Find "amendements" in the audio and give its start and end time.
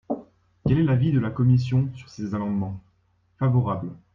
2.33-2.81